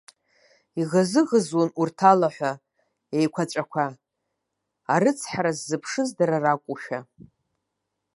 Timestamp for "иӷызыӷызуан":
0.81-1.69